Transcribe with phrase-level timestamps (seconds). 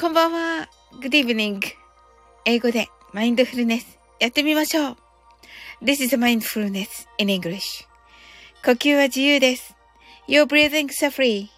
[0.00, 0.66] こんばんは。
[1.02, 1.60] Good evening.
[2.46, 4.96] 英語でマインドフルネスやってみましょう。
[5.82, 7.86] This is mindfulness in English.
[8.64, 9.76] 呼吸は自由です。
[10.26, 11.48] Your breathing is free.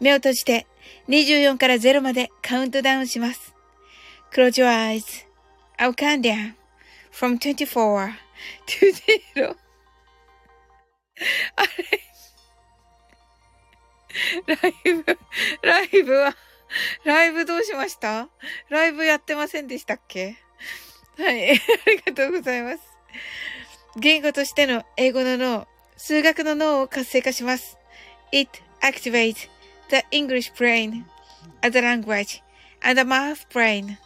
[0.00, 0.66] 目を閉じて
[1.08, 3.54] 24から0までカウントダウンします。
[4.32, 5.26] Close your eyes.
[5.78, 6.54] I'll count down
[7.12, 8.14] from 24
[8.66, 8.92] to
[9.34, 9.54] 0.
[11.56, 11.62] あ
[14.46, 15.18] れライブ、
[15.60, 16.34] ライブは
[17.04, 18.28] ライブどうしました？
[18.68, 20.36] ライブやってませんでしたっけ？
[21.18, 21.52] はい。
[21.52, 21.60] あり
[22.04, 22.80] がとうございます。
[23.96, 25.66] 言語としての英語の脳、
[25.96, 27.78] 数学の脳を活性化します。
[28.32, 28.50] It
[28.82, 29.48] activates
[29.88, 31.04] the English brain
[31.62, 32.42] as a language
[32.82, 33.96] and a math brain.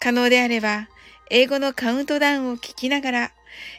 [0.00, 0.88] 可能であれば、
[1.30, 3.32] 英語のカウントダウンを聞きながら、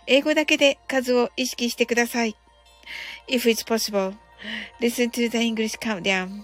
[0.05, 2.35] 英語だけで数を意識してください。
[3.27, 4.15] If it's possible,
[4.79, 6.43] listen to the English countdown.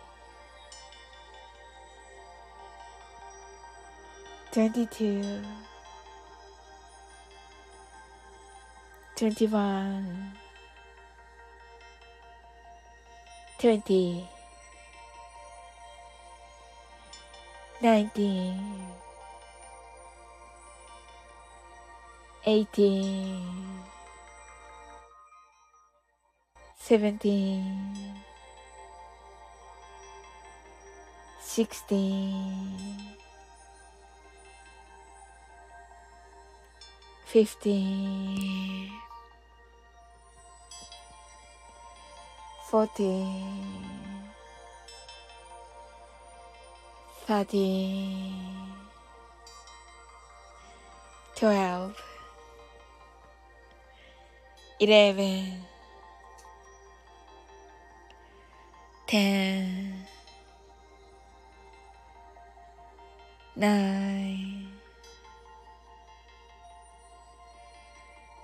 [4.51, 5.41] 22
[9.15, 10.33] 21
[13.59, 14.27] 20
[17.81, 18.59] 19
[22.43, 23.39] 18
[26.77, 27.63] 17
[31.39, 33.20] 16
[37.31, 38.91] 15
[42.69, 43.71] 14
[47.25, 48.75] 13
[51.35, 51.95] 12
[54.81, 55.53] 11
[59.07, 60.05] 10
[63.55, 64.80] 9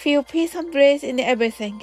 [0.00, 1.82] feel peace and bliss in everything,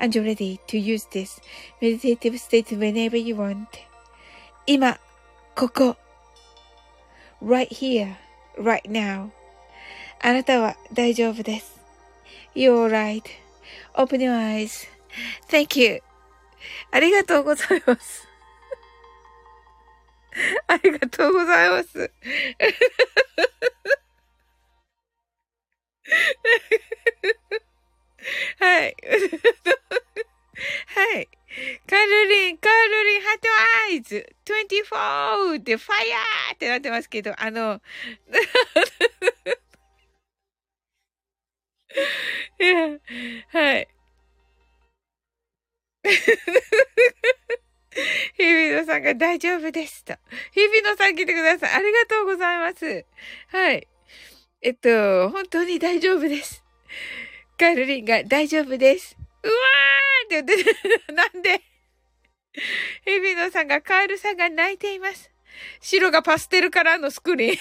[0.00, 1.38] and you're ready to use this
[1.82, 3.68] meditative state whenever you want.
[4.66, 4.98] 今、
[5.54, 5.96] ここ。
[7.42, 8.16] right here,
[8.58, 9.30] right now.
[10.20, 11.78] あなたは大丈夫です。
[12.54, 16.02] You're right.Open your eyes.Thank you.
[16.90, 18.26] ありがとうございます。
[20.66, 22.10] ありがとうございます。
[28.58, 28.96] はい。
[30.86, 31.28] はい。
[31.88, 33.48] カルリン、カルリン、ハート
[33.88, 37.80] アイズ、24でファイヤーってなってますけど、あの、
[42.60, 42.88] いや、
[43.48, 43.88] はい。
[48.36, 50.14] 日比野さんが大丈夫ですと。
[50.52, 51.72] 日比野さん来てください。
[51.74, 53.04] ありがとうございます。
[53.48, 53.86] はい。
[54.62, 56.64] えっと、本当に大丈夫です。
[57.58, 59.16] カールリンが大丈夫です。
[59.42, 60.64] うわーって言っ
[61.06, 61.60] て、なんで？
[63.04, 65.30] ヘビノさんがカールさんが泣いています。
[65.80, 67.56] 白がパステルカラーのスクリーン。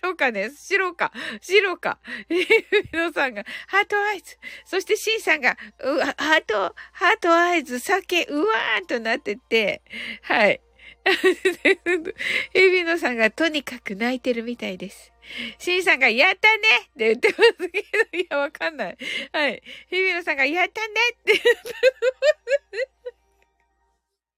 [0.00, 1.12] 白かね白か。
[1.42, 1.98] 白か。
[2.30, 2.46] ヘビ
[2.94, 4.38] ノさんがハートアイズ。
[4.64, 9.82] そしてシンさんが、うハート、ハートアイズ、酒、うわーとなってて、
[10.22, 10.62] はい。
[12.52, 15.12] ヘビノさんがとにかく泣いてるみたいです。
[15.58, 18.96] シンさんが、やったねって言ってますけど、いや、わかんない。
[19.32, 19.62] はい。
[19.88, 21.74] ヘビノさんが、やったねって言ってます。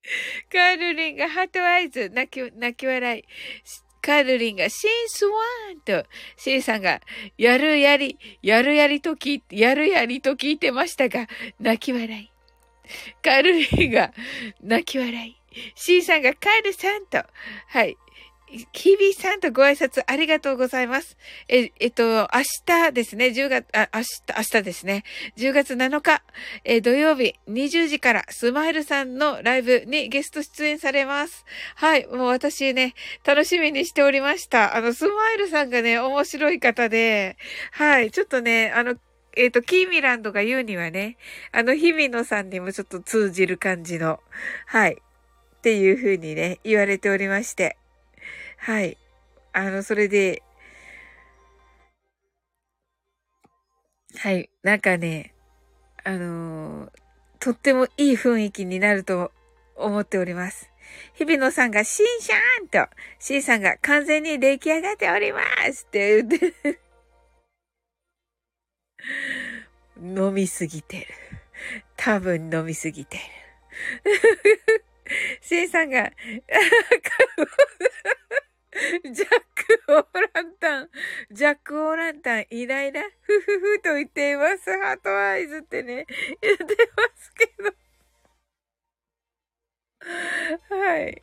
[0.51, 3.25] カールリンがハートアイズ、泣き、泣き笑い。
[4.01, 5.33] カールリンがシンスワ
[5.75, 6.07] ンと、
[6.37, 7.01] シンさんが、
[7.37, 11.27] やるやり、やるやりと聞、やるやりと聞いてましたが、
[11.61, 12.31] 泣き笑い。
[13.23, 14.15] カールリンが、
[14.63, 15.39] 泣き笑い。
[15.75, 17.23] シンさんがカールさんと、
[17.69, 17.97] はい。
[18.73, 21.19] キビさんとご挨拶ありがとうございます。
[21.49, 25.05] え、えっと、明日ですね、10月、あ、明日、明日ですね、
[25.37, 26.23] 10月7日、
[26.65, 31.45] え、土曜日20時からスマイルさんのライブにゲスト出演されます。
[31.75, 32.95] はい、もう私ね、
[33.25, 34.75] 楽しみにしておりました。
[34.77, 37.37] あの、スマイルさんがね、面白い方で、
[37.73, 38.97] はい、ちょっとね、あの、
[39.37, 41.17] えっ、と、キーミランドが言うにはね、
[41.53, 44.21] あの、日比野さんにもちょっと通じる感じの、
[44.67, 44.97] はい、
[45.59, 47.77] っていう風にね、言われておりまして。
[48.59, 48.97] はい。
[49.53, 50.43] あの、それで、
[54.17, 54.49] はい。
[54.63, 55.35] なんかね、
[56.05, 56.91] あのー、
[57.41, 59.33] とってもいい雰囲気になると
[59.77, 60.71] 思っております。
[61.15, 62.89] 日比野さんがシンシャーンと、
[63.19, 65.41] シンさんが完全に出来上がっておりま
[65.73, 66.81] すって言って
[70.01, 71.07] 飲みすぎてる。
[71.97, 73.19] 多分飲みすぎて
[74.05, 74.85] る。
[75.41, 76.11] シンさんが、
[79.11, 80.91] ジャック・オーランタン、
[81.31, 84.71] ジャック・オーランタン、イライラ、ふふふと言っています。
[84.79, 86.07] ハートアイズってね、
[86.41, 87.75] 言ってますけど。
[90.77, 91.23] はい。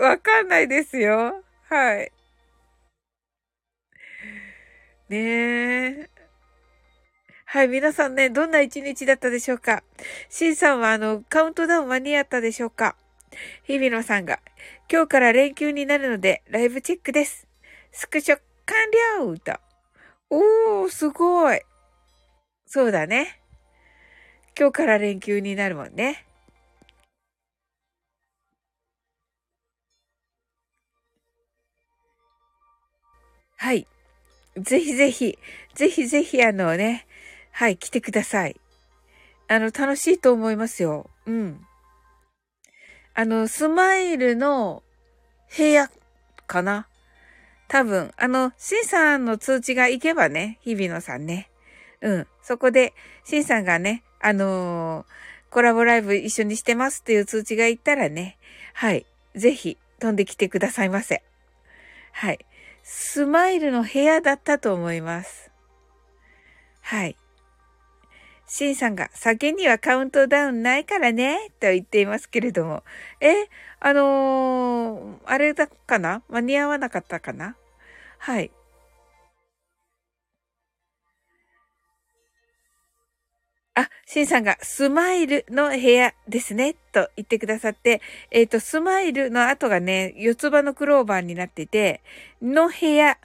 [0.00, 1.44] わかんないですよ。
[1.68, 2.12] はい。
[5.08, 5.18] ね
[6.00, 6.10] え。
[7.44, 9.84] はい、皆さんね、どんな一日だったでしょうか？
[10.28, 12.96] シンさんはあの、カウントダウン間に合ったでしょうか？
[13.64, 14.40] 日比野さんが、
[14.90, 17.46] 今日から連休になるので、ライブチェックです。
[17.92, 18.90] スクショ完
[19.20, 19.58] 了と。
[20.30, 21.60] おー、すごい。
[22.66, 23.40] そうだね。
[24.58, 26.26] 今日から連休になるもんね。
[33.56, 33.86] はい。
[34.56, 35.38] ぜひぜひ、
[35.74, 37.06] ぜひぜひあのね、
[37.52, 38.60] はい、来てください。
[39.48, 41.08] あの、楽しいと思いますよ。
[41.26, 41.66] うん。
[43.18, 44.82] あの、スマイルの
[45.56, 45.90] 部屋
[46.46, 46.86] かな？
[47.66, 51.50] 多分、あの、シンさんの通知が行けばね、日比野さんね。
[52.02, 52.26] うん。
[52.42, 52.92] そこで、
[53.24, 55.04] シンさんがね、あのー、
[55.50, 58.36] コラボライブ一緒にしてますっていう通知が行ったらね、
[58.74, 59.06] はい。
[59.34, 61.22] ぜひ、飛んできてくださいませ。
[62.12, 62.44] はい。
[62.82, 65.50] スマイルの部屋だったと思います。
[66.82, 67.16] はい。
[68.56, 72.84] シンさんが酒にはカウントダウンないからね、と言っていますけれども。
[73.20, 73.48] え、
[73.80, 76.22] あのー、あれだかな？
[76.30, 77.54] 間に合わなかったかな？
[78.16, 78.50] はい。
[83.74, 92.00] あ、シンさんがスマイルの部屋ですね、と言ってくださって、えっ、ー、と、スマイルの後がね、四つ葉のクローバーになってて、
[92.40, 93.18] の部屋、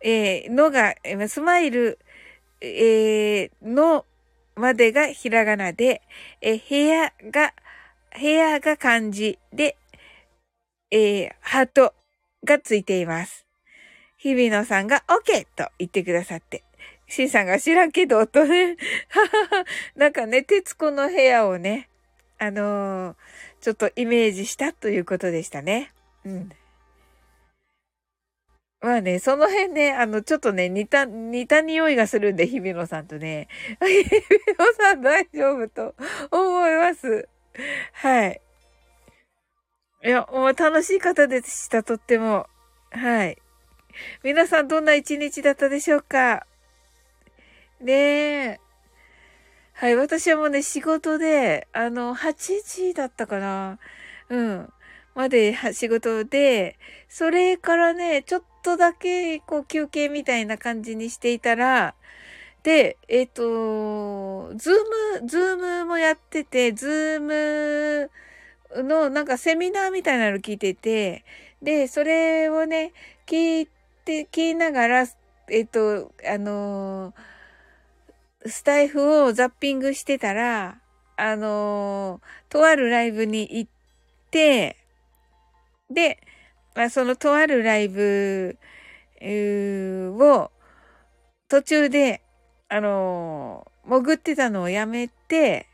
[0.00, 0.94] えー、のが、
[1.28, 1.98] スマイル、
[2.62, 4.06] えー、の
[4.58, 6.02] までがひらがなで、
[6.40, 7.54] え、部屋が、
[8.18, 9.76] 部屋が漢字で、
[10.90, 11.94] えー、ハート
[12.44, 13.46] がついています。
[14.16, 16.64] 日比野さんが OK と言ってくださって。
[17.08, 18.76] シンさんが知らんけど、とね。
[19.96, 21.88] なんかね、徹子の部屋をね、
[22.38, 23.16] あのー、
[23.60, 25.92] ちょっとイメージしたということでしたね。
[26.24, 26.50] うん。
[28.80, 33.48] まあね、その辺ね、あの、ちょっとね、似た、似た匂いがするんで、日比野さんとね。
[33.82, 34.10] 日比
[34.56, 35.94] 野さん大丈夫と
[36.30, 37.28] 思います。
[37.92, 38.40] はい。
[40.04, 42.46] いや、もう楽しい方でした、とっても。
[42.92, 43.38] はい。
[44.22, 46.46] 皆さんどんな一日だったでしょうか？
[47.80, 48.60] ねえ。
[49.72, 53.78] はい、私はもうね、仕事で、あの、8時だったかな。
[54.28, 54.72] うん。
[55.18, 61.96] まで仕事で、それからね、ちょっとだけ、こう、休憩みたいな感じにしていたら、
[62.62, 68.10] で、えっ、ー、と、 Zoom、Zoom もやってて、 Zoom
[68.84, 71.24] のなんかセミナーみたいなの聞いてて、
[71.62, 72.92] で、それをね、
[73.26, 73.66] 聞い
[74.04, 75.06] て、聞きながら、
[75.50, 80.78] えっと、あのー、スタエフをザッピングしてたら、
[81.16, 83.70] あの、とあるライブに行っ
[84.30, 84.76] て、
[85.90, 86.18] で、
[86.74, 88.58] まあ、そのとあるライブ
[89.20, 90.50] を
[91.48, 92.22] 途中で、
[92.68, 95.66] あのー、潜ってたのをやめて、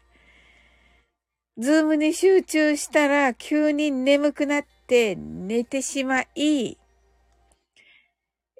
[1.59, 6.79] ズームに集中したら急に眠くなって寝てしまい、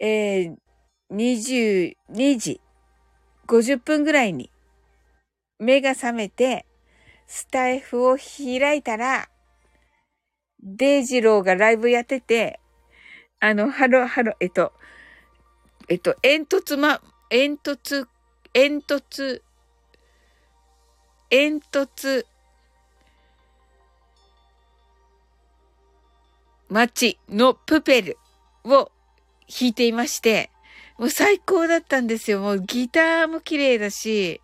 [0.01, 0.55] えー、
[1.11, 2.61] 22時
[3.47, 4.51] 50分ぐらいに
[5.59, 6.67] 目が覚めて、
[7.27, 9.29] スタイフを開いたら、
[10.65, 12.59] デイジローがライブやってて、
[13.39, 14.73] あの、ハロ、ハロ、えっと、
[15.89, 18.07] えっと、煙突ま、煙突、
[18.55, 19.43] 煙突、
[21.29, 22.25] 煙突、
[26.71, 28.19] 街のプペル
[28.65, 28.91] を
[29.47, 30.51] 弾いていまして、
[30.99, 32.41] もう最高だったんですよ。
[32.41, 34.41] もうギターも綺麗だし、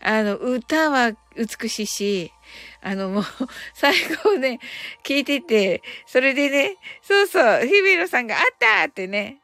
[0.00, 2.32] あの、歌は美しいし、
[2.80, 3.24] あの、もう、
[3.74, 3.94] 最
[4.24, 4.58] 後ね、
[5.04, 9.42] 聞いてて、それでね、そうそう、日比野さんがあったってね、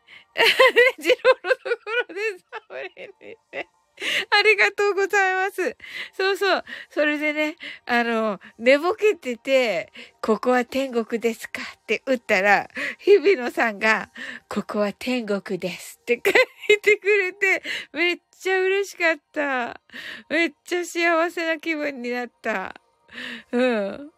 [0.98, 2.20] ジローのところで
[2.68, 3.10] 触れ
[3.52, 3.68] て、
[4.30, 5.76] ありがとうございます。
[6.12, 6.64] そうそう。
[6.90, 11.62] それでね、あの、寝ぼけてて、ここは天国ですか？
[11.62, 14.10] って打ったら、日比野さんが、
[14.48, 16.30] ここは天国ですって書
[16.74, 17.62] いてくれて、
[17.92, 19.80] めっちゃ嬉しかった。
[20.28, 22.74] めっちゃ幸せな気分になった。
[23.52, 24.12] うん。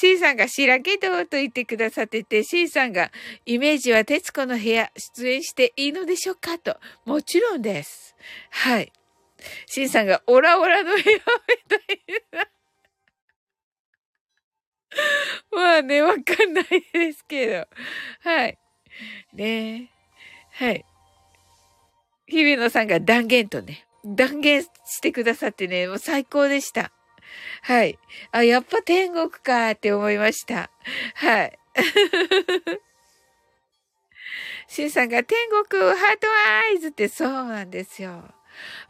[0.00, 3.10] C さんが白けどと言ってくださってて、C さんが
[3.44, 6.76] イメージは徹子の部屋出演していいのでしょうかと。
[7.04, 8.14] もちろんです。
[8.50, 8.92] はい。
[9.66, 12.00] C さんがオラオラの部屋みたい
[12.30, 12.46] な。
[15.50, 17.66] まあね、わかんないですけど。
[18.20, 18.56] はい。
[19.34, 19.90] ね
[20.52, 20.84] はい。
[22.28, 26.92] 日比野さんが断言とね、断言してくださってね、もう最高でした。
[27.62, 27.98] はい。
[28.32, 30.70] あ、やっぱ天国かって思いました。
[31.14, 31.58] はい。
[34.68, 36.26] シンさんが天国ハート
[36.66, 38.22] アイズってそうなんですよ。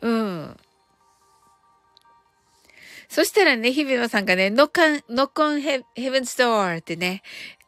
[0.01, 0.57] うん。
[3.09, 7.23] そしたらね、日比野さんがね、ノッカン、ノッコンヘヘブンストアってね、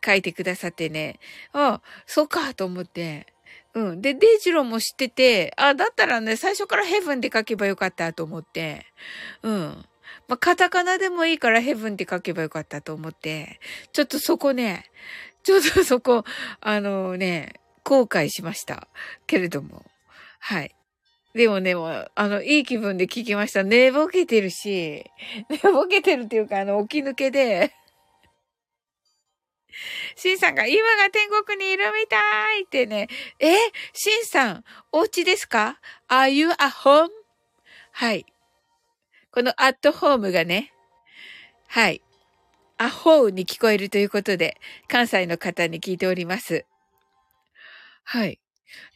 [0.05, 1.19] 書いてくださってね、
[1.53, 3.27] あ、そうかと思って、
[3.75, 4.03] うん。
[4.03, 8.85] で、デイジローも知ってて、あ、だったらね、最初からヘブンって書けばよかったと思って、
[9.43, 9.85] うん。
[10.29, 13.61] まあ、カタカナでもいいからヘブンって書けばよかったと思って、
[13.93, 14.91] ちょっとそこね、
[15.43, 16.25] ちょっとそこ、
[16.61, 18.89] あのね、後悔しました。
[19.27, 19.85] けれども。
[20.39, 20.75] はい。
[21.35, 23.63] でもね、あの、いい気分で聞きました。
[23.63, 25.05] 寝ぼけてるし、
[25.49, 27.73] 寝ぼけてるっていうか、あの、起き抜けで、
[30.17, 32.19] シンさんが今が天国にいるみた
[32.57, 33.09] いってね。
[33.39, 33.57] え？
[33.93, 37.09] シンさん、お家ですか ?Are you at home?
[37.93, 38.27] はい。
[39.33, 40.73] このアットホームがね、
[41.69, 42.03] はい。
[42.79, 44.57] アホーに聞こえるということで、
[44.89, 46.65] 関西の方に聞いております。
[48.05, 48.41] はい。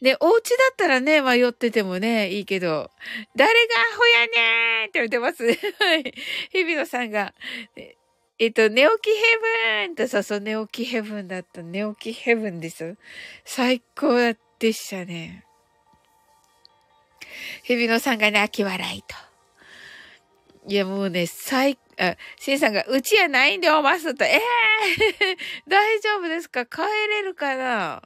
[0.01, 2.91] で、お家だったらね、迷っててもね、いいけど、
[3.35, 5.45] 誰がアホやねーって言ってます。
[5.45, 6.13] はい。
[6.51, 7.33] 日比野さんが、
[8.37, 11.61] えっと、寝起きヘブンと、そうそう、寝起きヘブンだった。
[11.61, 12.97] 寝起きヘブンです。
[13.45, 15.45] 最高でしたね。
[17.63, 19.24] 日比野さんが泣き笑いと。
[20.67, 25.37] いや、もうね、最、あ、シンさんが、うちやないんでおますと、ええー、
[25.69, 26.65] 大丈夫ですか？
[26.65, 28.01] 帰れるかな？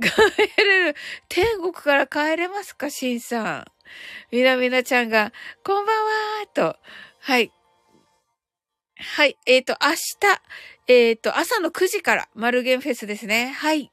[0.00, 0.10] 帰
[0.64, 0.96] れる。
[1.28, 2.88] 天国から帰れますか？
[2.90, 3.64] シンさん。
[4.30, 5.32] みなみなちゃんが、
[5.62, 6.78] こんばんはーと。
[7.20, 7.52] はい。
[8.96, 9.36] はい。
[9.46, 9.96] えっ、ー、と、明日、
[10.88, 13.52] えっ、ー、と、朝の9時から、マルゲンフェスですね。
[13.56, 13.92] はい。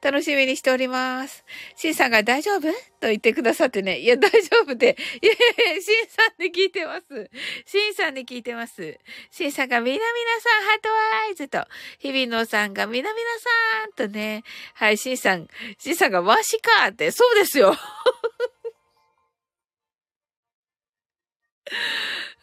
[0.00, 1.44] 楽しみにしております。
[1.76, 2.72] シンさんが大丈夫？
[3.00, 3.98] と言ってくださってね。
[3.98, 4.96] いや、大丈夫で。
[5.22, 5.36] いやい
[5.76, 7.30] や、シンさんに聞いてます。
[7.66, 8.98] シンさんに聞いてます。
[9.30, 10.06] シンさんがみなみな
[10.40, 10.88] さん、ハート
[11.28, 11.64] アイズと、
[11.98, 13.48] 日比野さんがみなみなさ
[13.86, 14.42] んとね。
[14.74, 15.48] はい、シンさん、
[15.78, 17.76] シンさんがわしかって、そうですよ。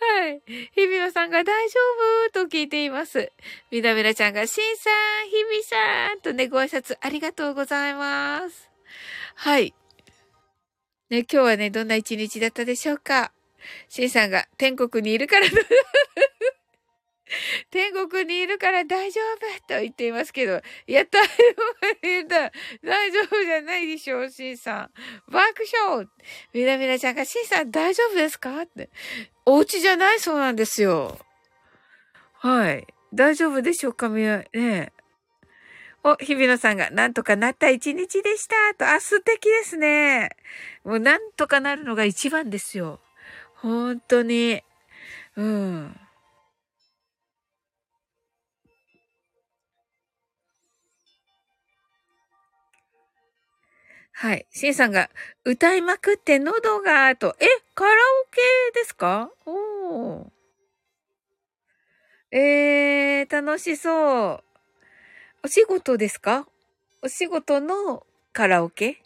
[0.06, 0.42] はい。
[0.76, 1.76] 日比野さんが大丈
[2.30, 3.32] 夫と聞いています。
[3.72, 4.90] みなみなちゃんが、しんさ
[5.26, 8.70] ん、日比さんとね、ご挨拶ありがとうございます。
[9.36, 9.74] はい。
[11.10, 13.32] ね、今日はね、どんな一日だったでしょうか
[13.90, 15.48] しんさんが天国にいるから
[17.72, 21.20] 天国にいるから大丈夫と言っていますけど、やった
[22.84, 24.92] 大丈夫じゃないでしょう、シンさん。
[25.32, 26.08] 爆笑
[26.54, 28.90] みなみなちゃんが、シンさん大丈夫ですかって。
[29.46, 31.20] お家じゃないそうなんですよ。
[32.34, 32.88] はい。
[33.14, 34.92] 大丈夫でしょうかみな、ね
[36.04, 38.76] お、日比野さんが、なんとかなった一日でした。
[38.78, 40.30] と、あ、素敵ですね。
[40.84, 43.00] もう、なんとかなるのが一番ですよ。
[43.56, 44.62] 本当に。
[45.36, 46.00] うん。
[54.18, 54.46] はい。
[54.50, 55.10] シンさんが、
[55.44, 57.96] 歌いまくって喉が、と、え、カラオ
[58.32, 58.40] ケ
[58.80, 59.30] ですか？
[59.46, 60.26] おー。
[62.32, 64.44] えー、楽しそう。
[65.44, 66.48] お仕事ですか？
[67.02, 69.02] お仕事のカラオケ？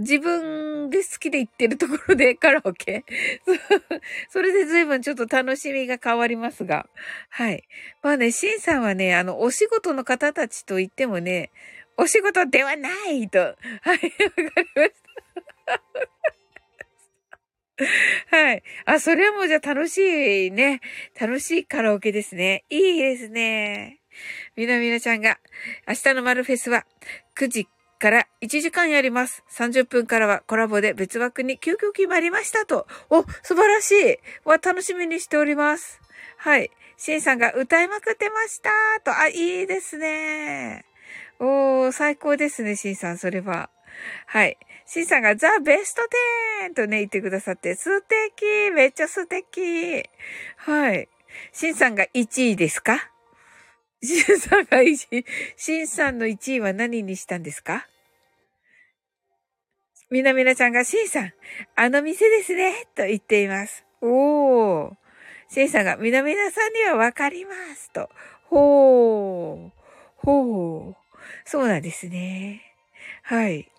[0.00, 3.04] 自分で好きで行ってるところで カラオケ？
[4.30, 6.88] それで随分ちょっと楽しみが変わりますが。
[7.30, 7.62] はい。
[8.02, 11.50] まあね、シンさんはね、あの、お仕事の方たちと言ってもね、
[11.98, 13.38] お仕事ではないと。
[13.40, 13.60] はい、わか
[13.92, 14.00] り
[14.76, 14.92] まし
[18.28, 18.36] た。
[18.36, 18.62] はい。
[18.86, 20.80] あ、それはもうじゃあ楽しいね。
[21.20, 22.64] 楽しいカラオケですね。
[22.70, 24.00] いいですね。
[24.56, 25.38] みなみなちゃんが、
[25.86, 26.86] 明日のマルフェスは
[27.36, 29.44] 9時から1時間やります。
[29.50, 32.86] 30分からはコラボで別枠に急遽決まりましたと。
[33.10, 34.18] お、素晴らしい。
[34.44, 36.00] は楽しみにしております。
[36.36, 36.70] はい。
[36.96, 38.70] シンさんが歌いまくってました
[39.04, 39.16] と。
[39.16, 40.87] あ、いいですね。
[41.40, 43.70] おー、最高ですね、シンさん、それは。
[44.26, 44.58] はい。
[44.86, 46.02] シンさんがザ・ベスト
[46.70, 50.02] 10とね、言ってくださって、素敵めっちゃ素敵
[50.56, 51.08] はい。
[51.52, 53.10] シンさんが1位ですか？
[54.02, 55.24] シンさんが1位、
[55.56, 57.86] シンさんの1位は何にしたんですか？
[60.10, 61.32] みなみなちゃんが、シンさん、
[61.76, 63.84] あの店ですね、と言っています。
[64.00, 64.92] おー。
[65.50, 68.08] シンさんが、みなみなさんにはわかります、と。
[68.44, 69.70] ほー。
[70.16, 70.94] ほー。
[71.50, 72.60] そうなんですね。
[73.22, 73.72] はい。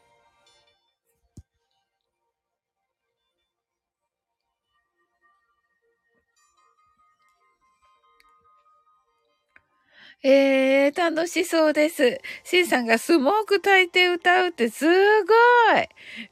[10.23, 12.19] ええー、楽しそうです。
[12.43, 15.31] シンさんがスモーク焚いて歌うってすご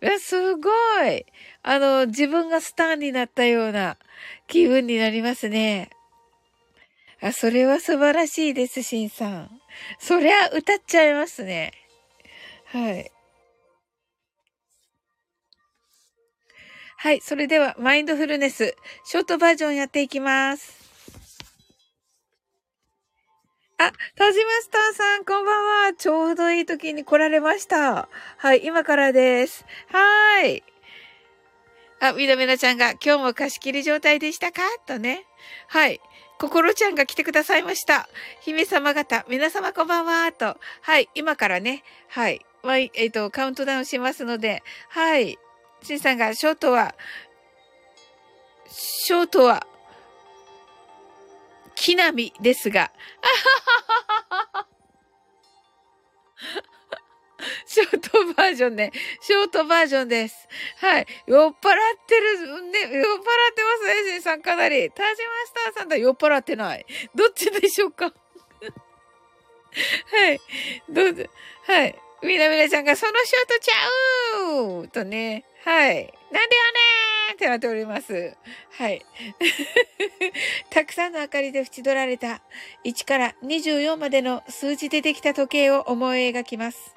[0.10, 0.72] いすご
[1.06, 1.24] い
[1.62, 3.98] あの、自分がスターになったような
[4.48, 5.92] 気分になりますね。
[7.22, 9.62] あ、それは素晴らしいです、シンさん。
[10.00, 11.74] そりゃ歌っちゃいますね。
[12.66, 13.12] はい。
[16.98, 17.22] はい。
[17.22, 20.78] それでは、マインドフルネス、ショートバージョンやっていきます。
[23.78, 25.94] あ、田島スターさん、こんばんは。
[25.94, 28.10] ちょうどいい時に来られました。
[28.38, 29.66] はい、今からです。
[29.90, 30.64] はーい。
[32.00, 34.62] あ、みなみなちゃんが、今日も貸し切り状態でしたか？
[34.88, 35.26] とね。
[35.68, 36.02] はい。
[36.40, 38.08] 心ちゃんが来てくださいました。
[38.42, 40.58] 姫様方、皆様こんばんは、と。
[40.82, 45.40] はい、今からね、はい、まえっ、ー、と、カウントダウンしますので、はい。
[45.82, 46.94] しんさんが、ショートは、
[48.70, 49.66] ショートは、
[51.74, 53.28] 木並みですが、あ
[54.30, 54.68] はははは。
[57.66, 58.92] ショートバージョンね。
[59.22, 60.48] ショートバージョンです。
[60.78, 61.08] はい。
[61.28, 61.56] 酔っ払っ
[62.06, 64.92] てる、ね、酔っ払ってますね、シンさんかなり。
[64.92, 66.86] タジマスターさんと酔っ払ってない。
[67.16, 68.14] どっちでしょうか？
[70.12, 70.40] はい。
[70.90, 71.26] どうぞ。
[71.66, 71.96] はい。
[72.24, 73.90] みなみなちゃんがそのショートちゃ
[74.82, 75.46] うとね。
[75.64, 75.96] はい。
[76.32, 78.36] なんでよねーってなっております。
[78.72, 79.06] はい。
[80.72, 82.42] たくさんの明かりで縁取られた
[82.86, 86.97] 1から24までの数字でできた時計を思い描きます。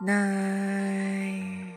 [0.00, 1.74] nine,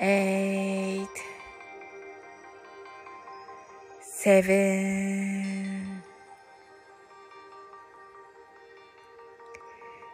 [0.00, 1.08] eight,
[4.00, 6.02] seven,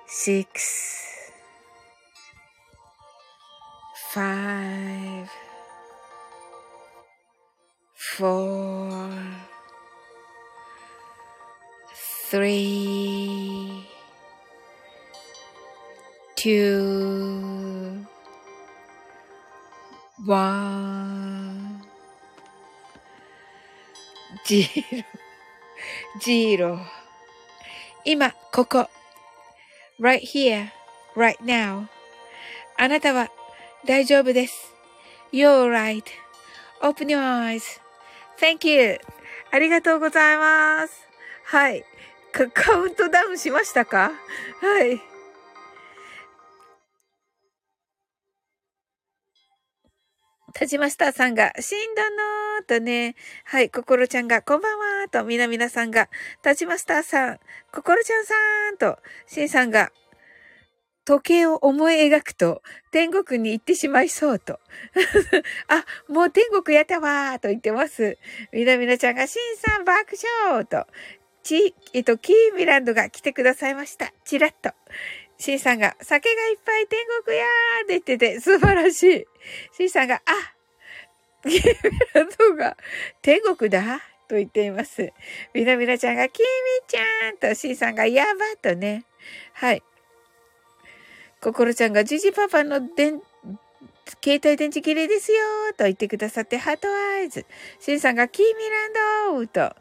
[0.06, 0.87] six,
[24.48, 25.04] zero,
[26.18, 26.78] zero.
[28.04, 28.88] 今、ここ。
[30.00, 30.70] right here,
[31.14, 31.86] right now.
[32.78, 33.28] あなたは
[33.84, 34.72] 大丈夫です。
[35.32, 38.98] You're right.Open your eyes.Thank you.
[39.50, 40.94] ありがとうございます。
[41.44, 41.84] はい。
[42.32, 44.12] カウントダウンしましたか
[44.60, 45.17] はい。
[50.58, 53.14] タジマスターさんが、死んだなーとね。
[53.44, 53.70] はい。
[53.70, 56.08] ココロちゃんが、こんばんはーと、みなみなさんが、
[56.42, 57.38] タジマスターさん、
[57.72, 59.92] ココロちゃんさーんと、シンさんが、
[61.04, 64.58] 時計を思い描くと、天国に行ってしまいそうと。
[65.68, 68.18] あ、もう天国やったわーと言ってます。
[68.52, 70.88] みなみなちゃんが、シンさん爆笑と、
[71.44, 74.12] ち、えっと、キーミランドが来てくださいました。
[74.24, 74.72] チラッと。
[75.38, 79.26] シンさんが、酒がいっぱい天国やーって言ってて、素晴らしい。
[79.76, 82.76] シンさんが、あ、キーミラドが、
[83.22, 85.12] 天国だと言っています。
[85.54, 86.48] みなみなちゃんが、キーミ
[86.88, 89.04] ちゃんと、シンさんが、やばとね。
[89.52, 89.82] はい。
[91.40, 93.22] ココロちゃんが、ジジパパの電、
[94.24, 95.38] 携帯電池綺麗ですよ
[95.76, 97.46] と言ってくださって、ハートアイズ。
[97.78, 99.76] シンさんが、キーミランドと、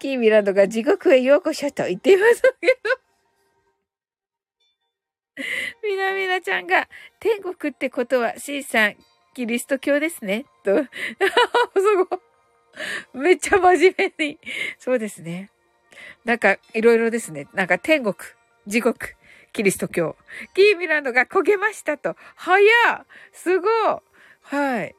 [0.00, 3.05] キーミランドが地獄へようこそと言っていますけど。
[5.84, 6.88] みなみなちゃんが、
[7.20, 8.96] 天国ってことは、シーさん、
[9.34, 10.46] キリスト教ですね。
[10.64, 10.76] と。
[11.76, 12.20] すごい。
[13.14, 14.38] めっちゃ真面目に。
[14.78, 15.50] そうですね。
[16.24, 17.46] なんか、いろいろですね。
[17.52, 18.14] なんか、天国、
[18.66, 19.14] 地獄、
[19.52, 20.16] キリスト教。
[20.54, 22.16] キーミランドが焦げましたと。
[22.34, 22.60] 早
[23.32, 23.70] すごい
[24.42, 24.94] はい。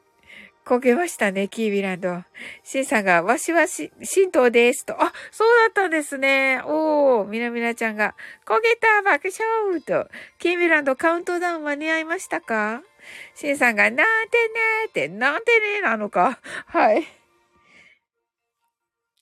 [0.68, 2.24] 焦げましたね、キーミランド。
[2.62, 5.02] シンさんが、わしはし、神道ですと。
[5.02, 6.60] あ、そうだったんですね。
[6.62, 10.10] おー、みなみなちゃんが、焦げた爆笑と。
[10.38, 12.82] キーミランドカウントダウン間に合いましたか？
[13.34, 16.38] シンさんが、なんてねーって、なんてねーなのか。
[16.66, 17.06] はい。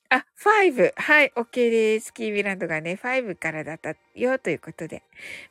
[0.09, 0.91] あ、5。
[0.97, 2.13] はい、OK です。
[2.13, 5.01] キーミランドがね、5からだったよ、ということで。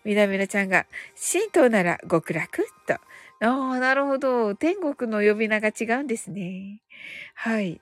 [0.04, 0.84] みなみなちゃんが、
[1.32, 2.66] 神道なら極楽？
[2.86, 2.98] と。
[3.40, 4.54] ああ、なるほど。
[4.54, 6.80] 天国の呼び名が違うんですね。
[7.34, 7.80] はい。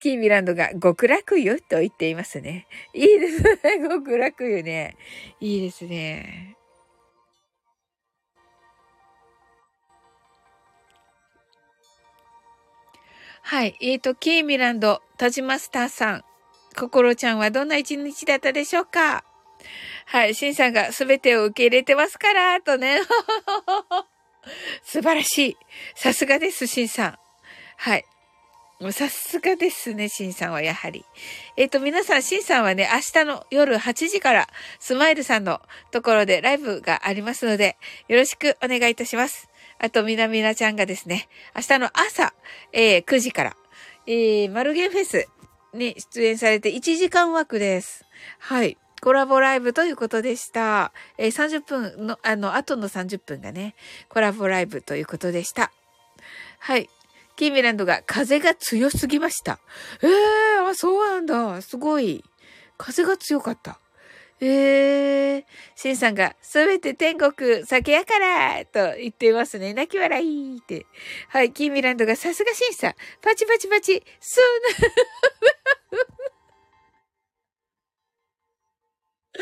[0.00, 2.66] キーミランドが極楽湯と言っていますね。
[2.94, 3.58] いいですね。
[3.88, 4.96] 極楽湯ね。
[5.40, 6.56] いいですね。
[13.42, 13.76] はい。
[13.80, 16.24] えっ、ー、と、キーミランド、タジマスターさん、
[16.78, 19.24] ココロちゃんはどんな一日だったでしょうか？
[20.10, 20.34] はい。
[20.34, 22.98] シンさんが全てを受け入れてますから、とね。
[24.82, 25.56] 素晴らしい。
[25.94, 27.18] さすがです、シンさん。
[27.76, 28.04] はい。
[28.90, 31.04] さすがですね、シンさんはやはり。
[31.56, 34.48] えっ、ー、と、皆さん、シンさんはね、明日の夜8時から、
[34.80, 37.76] スマイルさんのところでライブがありますので、
[38.08, 39.48] よろしくお願いいたします。
[39.78, 42.34] あと、みなみなちゃんがですね、明日の朝、
[42.72, 43.56] えー、9時から、
[44.08, 45.28] えー、マルゲンフェス
[45.72, 48.04] に出演されて1時間枠です。
[48.40, 48.76] はい。
[49.00, 50.92] コラボライブということでした。
[51.18, 53.74] えー、30分の、あの、後の30分がね、
[54.08, 55.72] コラボライブということでした。
[56.58, 56.88] はい。
[57.36, 59.60] キーミランドが風が強すぎました。
[60.02, 61.62] ええー、あ、そうなんだ。
[61.62, 62.22] すごい。
[62.76, 63.80] 風が強かった。
[64.42, 69.74] ええー、シンさんが、すべて天国、酒やからと言っていますね。
[69.74, 70.86] 泣き笑いって。
[71.28, 72.94] はい、キーミランドがさすがシンさん。
[73.22, 76.19] パチパチパチ、スー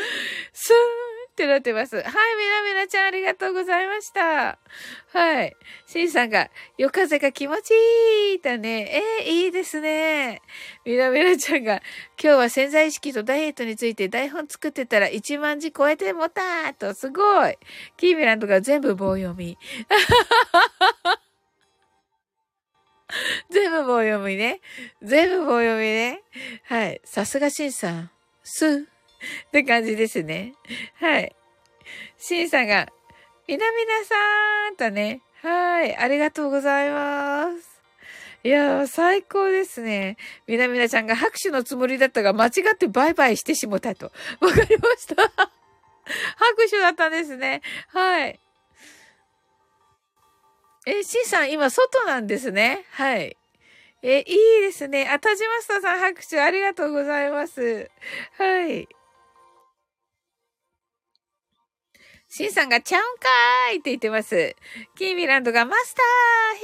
[0.53, 0.77] スーン
[1.31, 1.95] ってなってます。
[1.95, 2.15] はい、みな
[2.73, 4.59] みなちゃんありがとうございました。
[5.13, 5.55] はい。
[5.87, 7.71] しんさんが、夜風が気持ち
[8.33, 9.01] いいとね。
[9.21, 10.41] えー、いいですね。
[10.85, 11.81] みなみなちゃんが、
[12.21, 17.57] 今日は潜在意識とダイエットについて台本作ってたら1万字超えてもたーと、すごい。
[17.97, 19.57] キーミランドが全部棒読み。
[23.49, 24.61] 全部棒読みね。
[25.01, 26.21] 全部棒読みね。
[26.65, 27.01] はい。
[27.03, 28.11] さすがしんさん。
[28.43, 28.87] す
[29.47, 30.53] って感じですね。
[30.95, 31.35] はい。
[32.17, 32.87] しんさんが、
[33.47, 35.21] みなみなさーんとね。
[35.41, 35.95] はい。
[35.95, 37.79] ありがとうございます。
[38.43, 40.17] いやー、最高ですね。
[40.47, 44.11] みなみなちゃんが拍手のつもりだったが、間違ってバイバイしてしもたと。
[44.39, 45.15] わかりました。
[46.37, 47.61] 拍手だったんですね。
[47.87, 48.39] はい。
[50.85, 52.85] え、シンさん、今、外なんですね。
[52.91, 53.35] はい。
[54.01, 55.09] え、いいですね。
[55.09, 57.91] あ、田島下さん拍手ありがとうございます。
[58.37, 58.87] はい。
[62.31, 64.55] シンさんがちゃうんかーいって言ってます。
[64.95, 66.63] キーミランドがマスターヒャ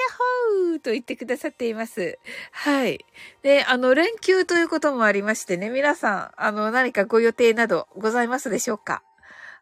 [0.70, 2.20] ッホーと言ってくださっています。
[2.52, 3.04] はい。
[3.42, 9.02] で、あの、連休ということもありましてね、皆さん、あの、何かご予定などございますでしょうか？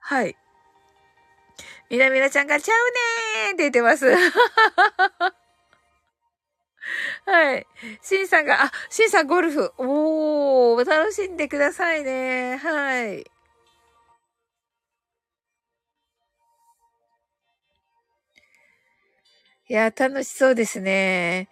[0.01, 0.35] はい。
[1.89, 2.77] みなみなちゃんがちゃう
[3.47, 4.05] ねーって言ってます。
[7.25, 7.65] はい。
[8.01, 9.71] シンさんが、あ、シンさんゴルフ。
[9.77, 12.57] おー、楽しんでくださいね。
[12.57, 13.23] はい。
[19.69, 21.47] いや、楽しそうですね。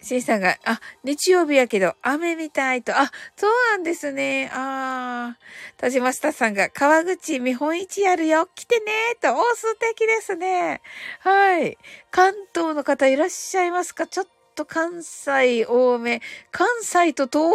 [0.00, 4.50] シンさんが、あ、日曜日やけど、雨みたいと、あ、そうなんですね。
[4.52, 5.38] ああ。
[5.78, 10.82] 田島スタさんが、川口見本市やるよ、来てねと、お素敵ですね。
[11.20, 11.78] はい。
[12.10, 14.06] 関東の方いらっしゃいますか？
[14.06, 16.20] ちょっと関西多め。
[16.50, 17.50] 関西と東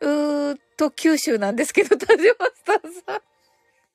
[0.00, 2.72] 北、うーと九州なんですけど、田島スタ
[3.12, 3.22] さん。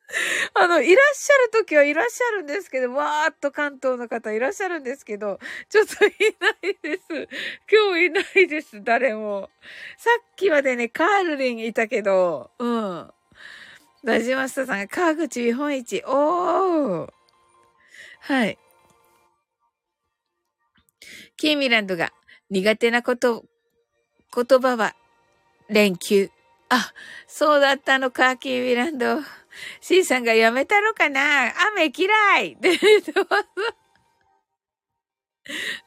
[0.54, 5.40] あの、いらっしゃる時はいらっしゃるんですけど、わーっと関東の方いらっしゃるんですけど、
[5.70, 7.04] ちょっといないです。
[7.72, 9.50] 今日いないです、誰も。
[9.98, 13.14] さっきまでね、カールリンいたけど、うん。
[14.04, 16.04] ラジマスタさんが川口日本一。
[16.06, 17.14] おー。
[18.20, 18.58] はい。
[21.38, 22.14] キーミランドが
[22.50, 23.46] 苦手なこと、
[24.36, 24.96] 言葉は
[25.70, 26.30] 連休。
[26.70, 26.94] あ、
[27.28, 29.43] そうだったのか、キーミランド。
[29.82, 31.54] C さんがやめたのかな？
[31.72, 32.10] 雨嫌
[32.42, 32.58] い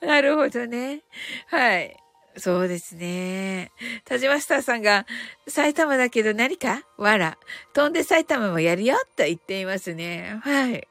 [0.00, 1.02] なるほどね。
[1.48, 1.96] はい。
[2.36, 3.72] そうですね。
[4.04, 5.06] 田島スターさんが、
[5.48, 6.82] 埼玉だけど何か？
[6.98, 7.38] わら。
[7.72, 10.38] 飛んで埼玉もやるよと言っていますね。
[10.42, 10.86] はい。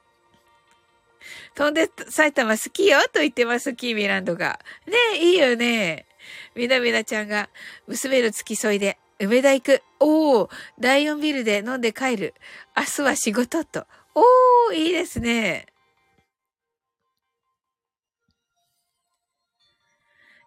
[1.54, 4.60] 飛んで埼玉好きよと言ってます、キーミランドが。
[4.88, 6.08] ねえ、いいよね。
[6.56, 7.50] みなみなちゃんが、
[7.88, 9.84] 娘の付き添いで、梅田行く。
[10.08, 12.36] おー、第4ビルで飲んで帰る。
[12.78, 13.88] 明日は仕事と。
[14.14, 15.66] おー、いいですね。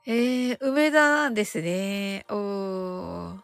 [0.06, 2.24] えー、梅田なんですね。
[2.30, 3.38] おー。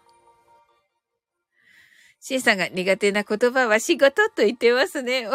[2.20, 5.28] シンさんが苦手な言葉は仕事と言ってますね。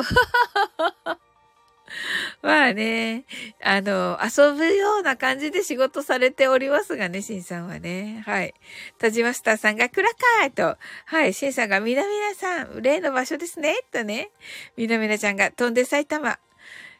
[2.41, 3.25] まあね、
[3.61, 8.23] あの、遊ぶような感じで仕事されておりますがね、シンさんはね。
[8.25, 8.53] はい。
[8.97, 14.31] 田島スターさんがクラカーと、はい、シンさんがみなみなさん、例の場所ですね、とね。
[14.77, 16.39] みなみなちゃんが飛んで埼玉、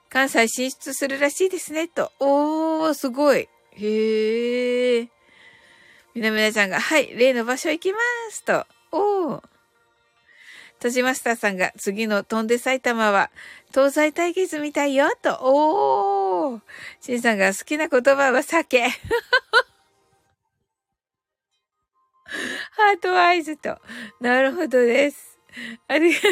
[0.09, 2.11] 関西進出するらしいですね、と。
[2.19, 3.47] おー、すごい。
[3.71, 5.09] へー。
[6.15, 7.99] みなみなちゃんが、はい、例の場所行きま
[8.31, 8.65] す、と。
[8.91, 9.48] おー。
[10.79, 13.31] 戸島スターさんが次の飛んで埼玉は
[13.69, 15.37] 東西対決みたいよと。
[15.41, 16.61] おー。
[17.01, 18.87] シンさんが好きな言葉は酒。
[22.29, 23.77] ハートアイズと。
[24.21, 25.37] なるほどです。
[25.87, 26.27] ありがと、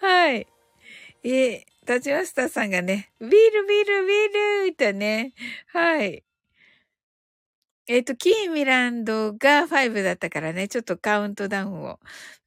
[0.06, 0.46] はい。
[1.24, 5.32] えー、立ちまスターさんがね、ビールビールビールとね、
[5.72, 6.22] はい。
[7.90, 11.98] えっ、ー、と、キーミランドが5だったからね、ちょっとカウントダウンを、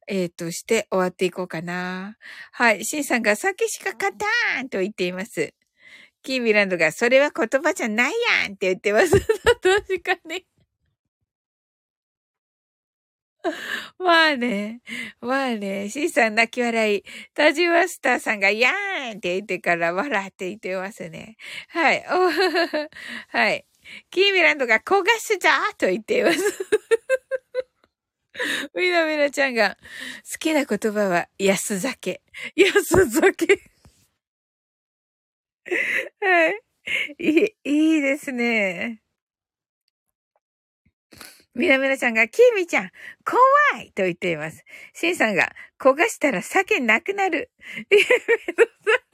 [0.06, 2.16] えっ、ー、と、して終わっていこうかな。
[2.52, 2.82] はい。
[2.86, 5.52] シンさんが酒しか勝たーんと言っています。
[6.22, 9.10] キーミランドが、それは言葉じゃないやんって言ってます。
[9.60, 10.46] 確かに。
[13.98, 14.80] まあね。
[15.20, 15.90] まあね。
[15.90, 17.04] シンさん泣き笑い。
[17.34, 21.36] タジマスターさんが、やーんって言ってから笑って言ってますね。
[21.68, 22.02] はい。
[23.28, 23.66] はい。
[24.10, 26.38] キーミランドが焦がすじゃと言っています。
[28.74, 29.76] みなみなちゃんが
[30.30, 32.20] 好きな言葉は安酒。
[32.56, 33.60] 安酒。
[36.20, 36.60] はい。
[37.18, 39.00] いい、いいですね。
[41.54, 42.90] みなみなちゃんが、きみちゃん、
[43.24, 44.64] 怖いと言っています。
[44.92, 47.52] しんさんが、焦がしたら酒なくなる。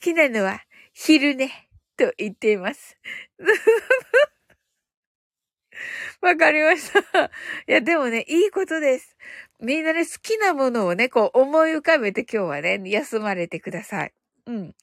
[0.00, 0.62] 好きなのは、
[0.94, 1.50] 昼寝、
[1.98, 2.96] と言っています。
[6.22, 7.00] わかりました。
[7.26, 7.30] い
[7.66, 9.14] や、でもね、いいことです。
[9.58, 14.14] みんなね、好きなものをね、こう思い浮かべて今日はね、休まれてください。
[14.46, 14.74] うん。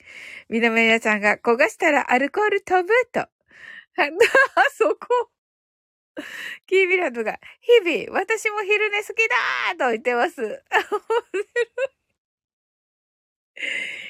[0.49, 3.21] みなめなちゃんが焦がしたらアルコール飛ぶと。
[3.21, 3.29] あ
[4.77, 5.31] そこ。
[6.67, 10.63] キービランドが、日々、私も昼寝好きだーと言ってます。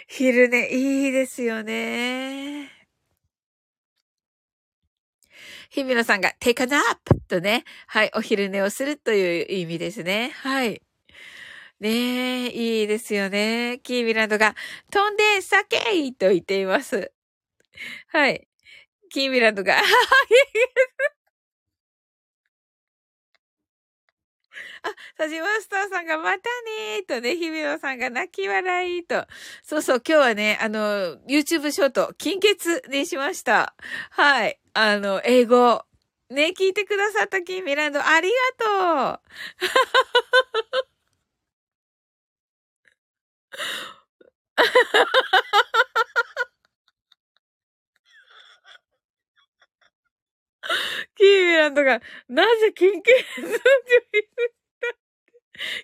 [0.07, 2.71] 昼寝いいですよね。
[5.69, 6.79] 日比野さんが take a nap
[7.27, 10.31] とね、はい、お昼寝をするという意味ですね。
[10.43, 10.81] はい。
[11.79, 11.89] ね
[12.47, 13.79] え、いいですよね。
[13.83, 14.55] キービランドが
[14.91, 15.77] 飛んで酒
[16.13, 17.11] と言っています。
[18.07, 18.47] はい。
[19.11, 19.75] キービランドが、
[25.17, 29.25] サジマスターさんがまたねーとね、日比野さんが泣き笑いと。
[29.63, 32.57] そうそう、今日はね、あの、YouTube ショート、金欠
[32.89, 33.75] にしました。
[34.11, 34.59] はい。
[34.73, 35.83] あの、英語。
[36.29, 39.21] ね、聞いてくださったキーミランド、ありがとう
[51.15, 53.11] キーミランドが、なぜ緊急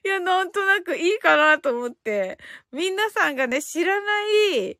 [0.03, 2.37] いや、なんとなくいいかなと思って、
[2.71, 4.77] 皆さんがね、知らない、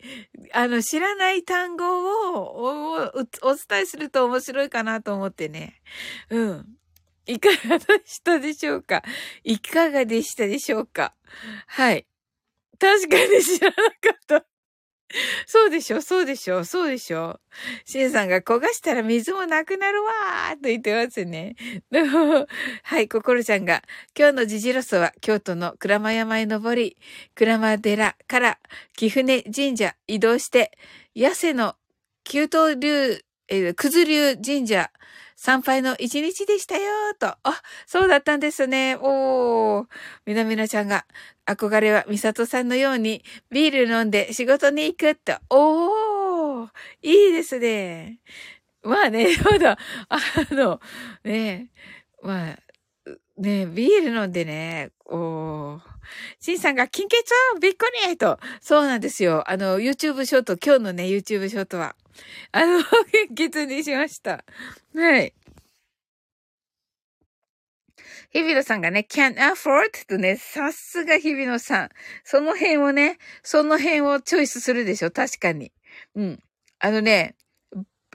[0.53, 5.81] あの、知らない単語をお伝えすると面白いかなと思ってね。
[6.29, 6.77] うん。
[7.25, 9.01] いかがでしたでしょうか？
[9.43, 11.13] いかがでしたでしょうか？
[11.67, 12.05] はい。
[12.77, 13.81] 確かに知らなか
[14.13, 14.45] った。
[15.45, 17.39] そうでしょそうでしょそうでしょ
[17.85, 21.55] シエさんが焦がしたら水もなくなるわーと言ってますね。
[22.83, 23.83] はい、心ちゃんが、
[24.17, 26.97] 今日のジジロスは京都の鞍馬山へ登り、
[27.35, 28.59] 鞍馬寺から
[28.95, 30.71] 貴船神社移動して、
[31.15, 31.75] 八瀬の
[32.23, 34.91] 九東流、えー、九頭流神社
[35.43, 37.27] 参拝の一日でしたよと。
[37.27, 38.95] あ、そうだったんですね。
[38.95, 39.87] おー。
[40.25, 41.05] みなみなちゃんが、
[41.45, 45.33] 憧れはみさとさんのようにビール飲んで仕事に行くと。
[45.49, 46.69] おー。
[47.01, 48.19] いいですね。
[48.83, 49.77] まあね、 まだ、
[50.07, 50.17] あ
[50.51, 50.79] の、
[51.25, 51.71] ね、
[52.21, 52.57] まあ、
[53.35, 55.79] ねビール飲んでね、おー。
[56.39, 57.17] シンさんが、金欠？
[57.59, 58.39] びっくりと。
[58.61, 59.43] そうなんですよ。
[59.45, 61.97] あの、YouTube ショート、今日のね、YouTube ショートは。
[62.51, 64.43] あの、献血にしました。
[64.95, 65.33] はい。
[68.31, 71.89] 日比野さんがね、can afford とね、さすが日比野さん。
[72.23, 75.71] その辺をね、その辺をチョイスするでしょ確かに。
[76.15, 76.39] うん。
[76.79, 77.35] あのね、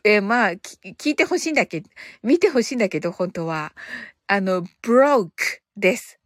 [0.05, 1.89] えー、まあ、聞いてほしいんだけど、
[2.23, 3.73] 見てほしいんだけど、本当は。
[4.27, 5.31] あの、broke
[5.77, 6.19] です。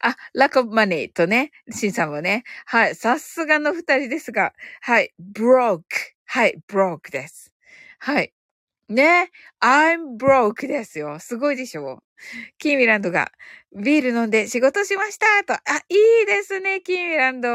[0.00, 2.44] あ、lack of money とね、シンさんはね。
[2.64, 2.94] はい。
[2.94, 5.12] さすがの二人ですが、はい。
[5.20, 5.82] broke
[6.30, 7.54] はい、broke です。
[8.00, 8.34] はい。
[8.90, 9.30] ね。
[9.62, 11.18] I'm broke ですよ。
[11.20, 12.02] すごいでしょ？
[12.58, 13.32] キーミランドが、
[13.74, 15.54] ビール飲んで仕事しましたと。
[15.54, 17.48] あ、いいですね、キーミランド。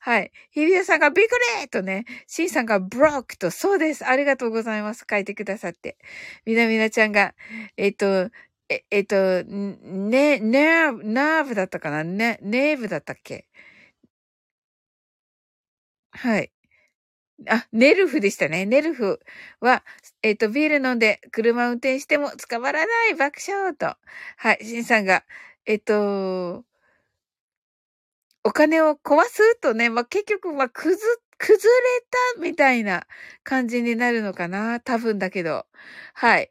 [0.00, 0.32] はい。
[0.50, 4.04] ヒビアさんがびっくりとね、シンさんが broke と、そうです。
[4.06, 5.06] ありがとうございます。
[5.08, 5.96] 書いてくださって。
[6.44, 7.34] みなみなちゃんが、
[7.76, 8.30] えっと、
[8.68, 12.02] え、えっと、ね、ネーブ、ナーブだったかな？
[12.04, 13.46] ね、ネーブだったっけ？
[16.12, 16.50] はい。
[17.48, 18.64] あ、ネルフでしたね。
[18.64, 19.20] ネルフ
[19.60, 19.84] は、
[20.22, 23.94] えっ、ー、と、ビール飲んで車運転しても捕まらない爆笑と。
[24.36, 25.24] はい、シンさんが、
[25.66, 26.64] えっ、ー、と、
[28.44, 33.06] お金を壊すとね、まあ、結局、まあ、くず、崩れたみたいな
[33.44, 35.66] 感じになるのかな多分だけど。
[36.14, 36.50] はい。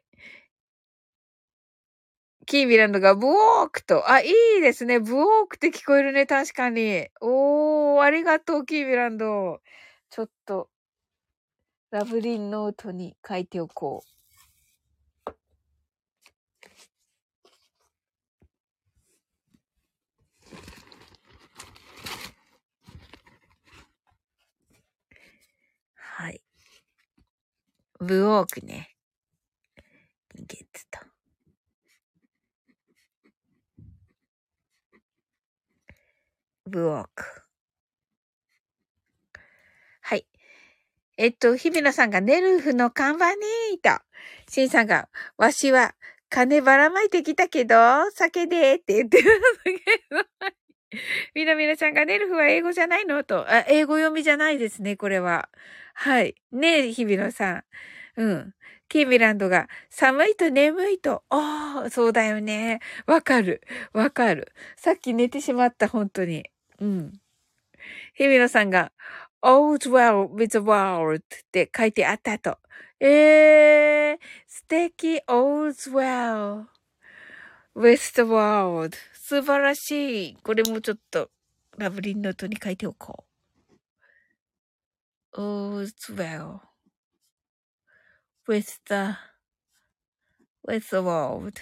[2.46, 4.08] キービランドがブオークと。
[4.10, 4.26] あ、い
[4.58, 5.00] いですね。
[5.00, 6.26] ブオークって聞こえるね。
[6.26, 7.08] 確かに。
[7.20, 9.60] おー、ありがとう、キービランド。
[10.10, 10.70] ちょっと、
[11.96, 15.32] ラブリンノートに書いておこう。
[25.94, 26.42] はい。
[27.98, 28.90] ブオークね。
[30.34, 31.00] ゲッツと。
[36.66, 37.45] ブオーク。
[41.18, 43.40] えっと、日比野さんがネルフの看板に
[43.82, 43.90] と。
[44.50, 45.08] シンさんが、
[45.38, 45.94] わしは
[46.28, 47.74] 金ばらまいてきたけど、
[48.12, 49.70] 酒でって言ってるんだけ
[50.10, 50.22] ど。
[51.34, 53.24] みなみなちゃんがネルフは英語じゃないの？
[53.24, 53.50] と。
[53.50, 55.48] あ、英語読みじゃないですね、これは。
[55.94, 56.34] はい。
[56.52, 57.64] ねえ、日比野さん。
[58.16, 58.54] うん。
[58.88, 62.80] キーミランドが、寒いと眠いと、ああ、そうだよね。
[63.06, 63.62] わかる。
[63.92, 64.52] わかる。
[64.76, 66.44] さっき寝てしまった、本当に。
[66.80, 67.12] うん。
[68.14, 68.92] 日比野さんが、
[69.46, 71.20] all's well with the world っ
[71.52, 72.58] て書いてあったと。
[72.98, 74.18] えー、
[74.48, 76.64] 素敵、all's well
[77.76, 80.36] with the world 素晴らしい。
[80.42, 81.30] これもちょっと、
[81.78, 83.24] ラブリンノートに書いておこ
[85.32, 85.40] う。
[85.40, 86.60] all's well
[88.48, 89.16] with the,
[90.66, 91.60] with the world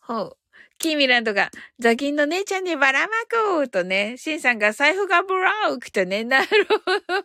[0.00, 0.43] ほう。
[0.84, 3.08] キーミランドが、ザギンの姉ちゃんにばらま
[3.54, 7.24] こうとね、シンさんが財布がブロークとね、なるほど。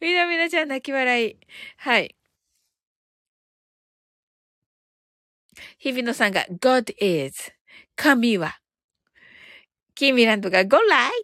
[0.00, 1.36] みなみなちゃん泣き笑い。
[1.76, 2.16] はい。
[5.78, 7.52] 日比野さんが God is
[7.94, 8.58] 神は。
[9.94, 10.80] キーミランドが Go light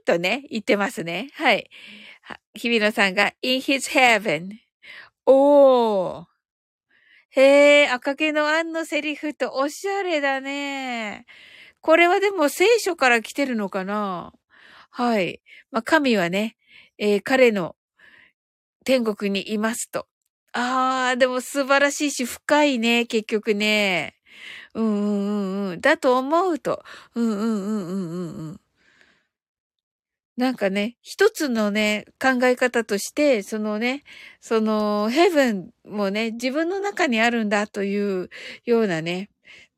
[0.07, 1.31] とね、言ってますね。
[1.35, 1.69] はい。
[2.55, 4.51] 日比野さんが in his heaven
[5.27, 6.25] おー。
[7.31, 11.27] へえ、赤毛のアンのセリフとおしゃれだね。
[11.85, 14.33] これはでも聖書から来てるのかな？
[14.91, 15.43] はい。
[15.71, 16.57] まあ、神はね、
[16.97, 17.77] えー、彼の
[18.87, 20.07] 天国にいますと。
[20.55, 24.15] ああ、でも素晴らしいし深いね、結局ね。
[24.73, 25.11] うんうんう
[25.67, 25.81] んうん。
[25.83, 26.83] だと思うと。
[27.15, 28.61] うんうんうんうんうんうん。
[30.39, 34.05] なんかね、一つのね、考え方として、そのね、
[34.41, 38.31] その、ヘブンもね、自分の中にあるんだという
[38.65, 39.29] ようなね、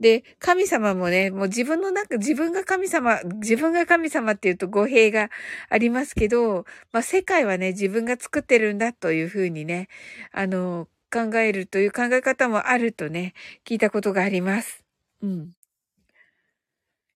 [0.01, 5.31] で、神様もね、もう自分の中、自分が神様、自分が神様っていうと語弊が
[5.71, 9.89] ありますけど、まあ世界はね、自分が作ってるんだというふうにね、
[10.33, 14.85] あの、考えるという考え方もあるとね、聞いたことがあります。
[15.23, 15.53] うん。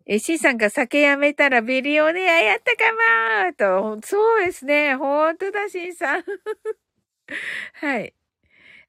[0.07, 4.97] え、C さんが酒やめたらビリオネアやったかもと、そうですね。
[4.97, 6.25] ほんとだ、C さん。
[7.75, 8.15] はい。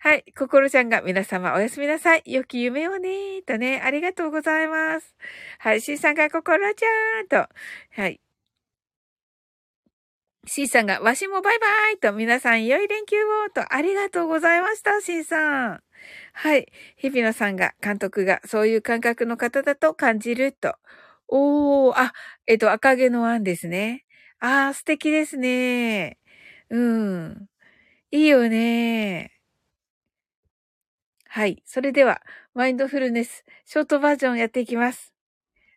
[0.03, 0.25] はい。
[0.35, 2.23] 心ちゃんが皆様おやすみなさい。
[2.25, 5.15] 良き夢をねとね、ありがとうございます。
[5.59, 5.81] はい。
[5.81, 7.47] C さんが心ちゃんと、
[7.91, 8.19] はい。
[10.47, 15.83] C さんがわしもバイバイと皆さん良い連休をとありがとうございました、C さん。
[16.33, 16.65] はい。
[16.97, 20.75] 日比野さんが監督がそういう感覚の方だと感じると。
[21.27, 22.13] おー、あ、
[22.47, 24.05] えっと、赤毛の案ですね。
[24.39, 26.17] あー、素敵ですね。
[26.71, 27.47] うん。
[28.11, 29.40] いいよね。
[31.33, 31.63] はい。
[31.65, 32.21] それでは、
[32.53, 35.13] マインドフルネス、ショートバージョンやっていきます。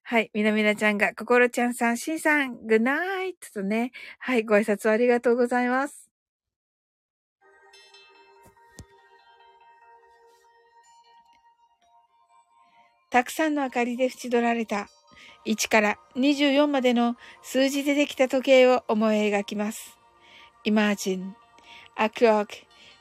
[0.02, 0.28] はい。
[0.34, 3.92] みなみなちゃんが、こころちゃんさん、しんさん、グッナイトとね。
[4.18, 4.42] はい。
[4.42, 6.10] ご挨拶ありがとうございます。
[13.10, 14.88] たくさんの明かりで縁取られた
[15.46, 19.96] 1から24までの数字でできた時計を思い描きます。
[20.66, 21.30] Imagine
[21.96, 22.73] a clock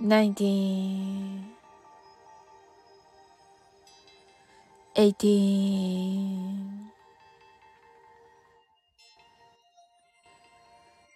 [0.00, 1.44] 19
[4.96, 6.90] 18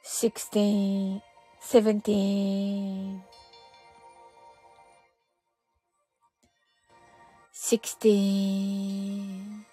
[0.02, 1.22] 16
[1.60, 3.22] 17
[7.52, 9.64] 16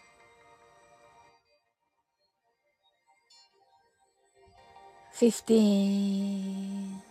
[5.12, 7.11] 15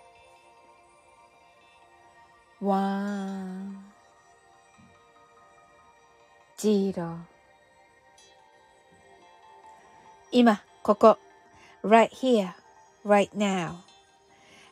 [2.61, 3.75] one,
[6.57, 7.17] zero
[10.31, 11.17] 今、ここ、
[11.83, 12.53] right here,
[13.05, 13.73] right now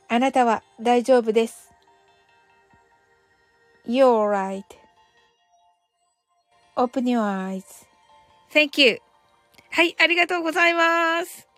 [0.08, 1.72] あなたは大丈夫です。
[3.88, 4.30] You're
[6.76, 7.22] right.Open your
[8.54, 9.02] eyes.Thank you.
[9.72, 11.49] はい、ありがとうございます。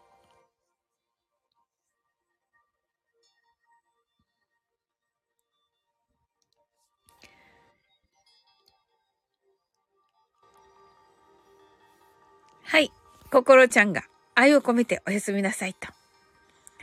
[13.31, 14.03] 心ちゃんが
[14.35, 15.87] 愛を込めておやすみなさいと。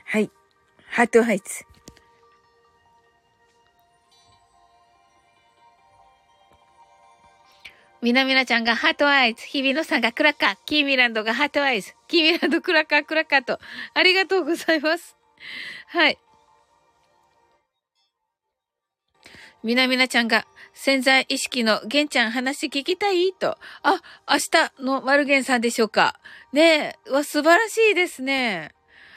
[0.06, 0.30] はい。
[0.88, 1.64] heart eyes。
[8.00, 9.44] みなみなちゃんが heart eyes。
[9.44, 10.56] 日比野さんがクラッカー。
[10.64, 11.94] キーミランドが heart eyes。
[12.06, 13.58] キーミランドクラッカークラッカーと。
[13.92, 15.16] ありがとうございます。
[15.88, 16.16] はい。
[19.62, 23.32] みなみなちゃんが潜在意識の玄ちゃん話聞きたい？
[23.32, 23.58] と。
[23.82, 24.36] あ、明
[24.78, 26.20] 日のマルゲンさんでしょうか。
[26.52, 28.72] ねえ、わ、素晴らしいですね。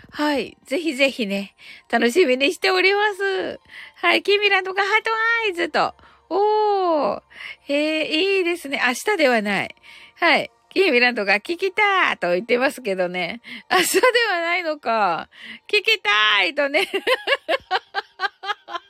[0.09, 0.57] はい。
[0.65, 1.55] ぜひぜひね、
[1.89, 3.59] 楽しみにしております。
[3.95, 4.23] はい。
[4.23, 5.11] キーミランドがハート
[5.45, 5.93] アイズと。
[6.29, 7.21] おー。
[7.69, 8.81] えー、いいですね。
[8.85, 9.75] 明日ではない。
[10.15, 10.51] はい。
[10.69, 13.41] キーミランドが聞きたーと言ってますけどね。
[13.69, 15.29] 明日ではないのか。
[15.69, 16.89] 聞きたいとね。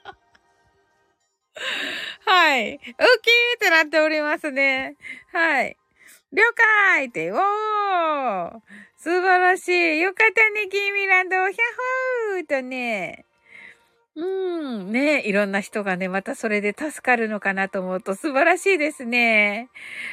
[2.26, 2.74] はい。
[2.74, 2.98] ウッキーっ
[3.60, 4.96] てなっておりますね。
[5.34, 5.78] はい。
[6.34, 7.40] 了解って、おー
[8.98, 10.00] 素晴らしい。
[10.02, 11.36] よかったね、キーミランド。
[11.36, 11.58] ヒャッ
[12.36, 13.26] ホーとね。
[14.16, 14.24] う
[14.84, 19.70] ん、ねいろんな人がね、またそれで助かるのかなと思うと素晴らしいですね。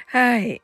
[0.06, 0.62] はい。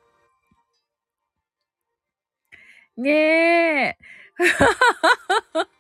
[2.97, 3.99] ねえ。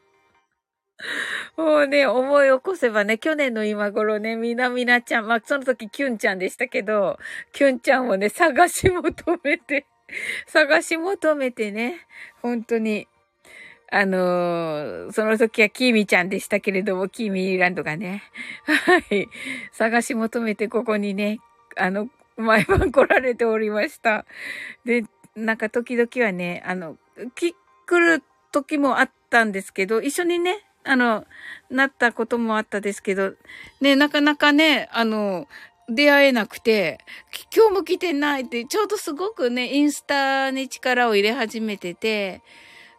[1.56, 7.18] もうね、思い起こせばね、去年の今頃ね、みなみなちゃん、まあ、その時キュンちゃんでしたけど、
[7.52, 9.86] キュンちゃんをね、探し求めて、
[10.46, 12.06] 探し求めてね、
[12.42, 13.08] 本当に、
[13.90, 18.22] あのー、その時はキーミちゃんでしたけれども、キーミーランドがね、
[18.64, 19.28] はい、
[19.72, 21.38] 探し求めてここにね、
[21.76, 24.26] あの、毎晩来られておりました。
[24.84, 25.04] で、
[25.36, 26.96] なんか時々はね、あの、
[27.36, 27.54] 来
[27.98, 31.26] る時もあったんですけど、一緒にね、あの、
[31.70, 33.32] なったこともあったですけど、
[33.80, 35.48] ね、なかなかね、あの、
[35.88, 36.98] 出会えなくて、
[37.54, 42.42] 今日も来てないって、ちょうどすごくね、インスタに力を入れ始めてて、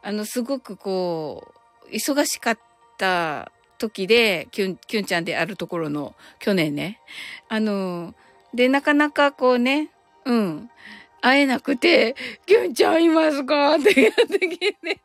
[0.04, 1.52] あの、すごくこ
[1.88, 2.60] う、忙しかっ
[2.98, 7.00] た時で、キュン、キュンちゃんであるところの、去年ね。
[7.50, 8.14] あの、
[8.54, 9.90] で、なかなかこうね、
[10.26, 10.70] うん、
[11.22, 12.16] 会えなくて、
[12.46, 13.76] キュンちゃんいますか？
[13.76, 15.02] ってやってきてね。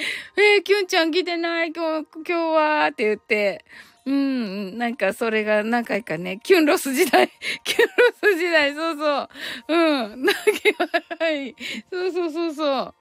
[0.36, 3.64] えー、キュンちゃん来てない今日、今日はって言って、
[4.06, 7.30] うん、なんかそれが何回かね、キュンロス時代、
[7.64, 9.28] キュンロス時代、そうそう。
[9.68, 10.74] うん、泣き
[11.18, 11.54] 笑い。
[11.90, 12.94] そうそうそうそ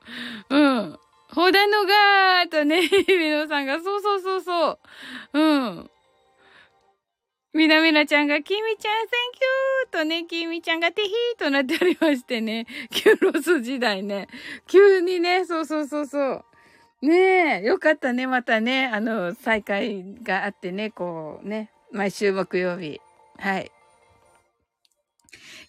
[0.50, 0.56] う。
[0.56, 1.00] うん。
[1.32, 4.70] ほだのがーとね、日比野さんが、そうそうそうそ
[5.34, 5.40] う。
[5.40, 5.90] うん。
[7.54, 9.40] みなみなちゃんが、きみちゃん、 thank
[9.88, 14.28] you とね、きみちゃんがテヒーとなっておりましてね、キュンロス時代ね、
[14.68, 16.46] 急にね、そうそうそうそう。
[17.02, 23.00] ねえ、よかったね、またね、あの、再会があってね、こうね、毎週木曜日。
[23.38, 23.72] はい。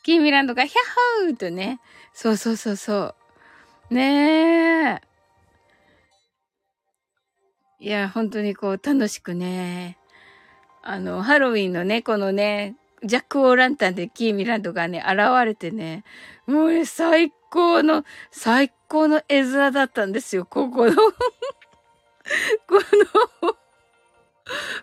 [0.02, 1.80] キーミランドがヒャッホーとね、
[2.12, 3.14] そうそうそうそ
[3.90, 3.94] う。
[3.94, 5.00] ねえ。
[7.78, 9.98] いや、本当にこう、楽しくね、
[10.82, 12.74] あの、ハロウィンのね、このね、
[13.04, 16.04] ジャック・オーランタンでキーミランドがね、現れてね、
[16.46, 20.92] もうね、最高の、最高の絵面だったんですよ、ここの
[22.66, 22.74] こ
[23.42, 23.56] の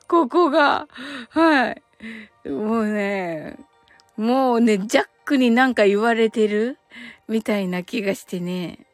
[0.07, 0.87] ここが、
[1.29, 1.81] はい。
[2.49, 3.57] もうね、
[4.15, 6.77] もうね、ジャックになんか言われてる？
[7.27, 8.87] みたいな気がしてね。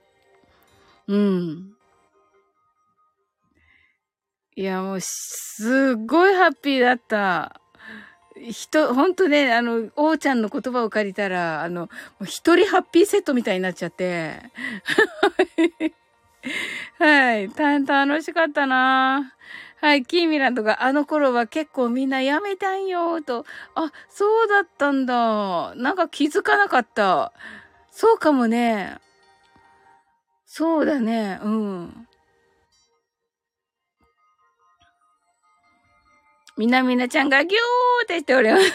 [1.08, 1.74] うん。
[4.56, 7.60] いや、もう、すっごいハッピーだった。
[8.36, 11.90] 人、ほんとね、あの、王ちゃんの言葉を借りたら、あの、
[12.24, 14.42] 一人ハッピーセットみたいになっちゃって。
[17.00, 17.50] はい。
[17.50, 19.34] た、楽しかったな
[19.82, 20.06] はい。
[20.06, 23.46] キーミランドがあの頃は結構みんなやめたんよ、と。
[23.76, 25.76] あ、そうだったんだ。
[25.76, 27.34] なんか気づかなかった。
[27.92, 28.98] そうかもね。
[30.46, 31.40] そうだね。
[31.44, 32.08] うん。
[36.64, 37.62] みなみなちゃんがギュー
[38.06, 38.72] って言っております。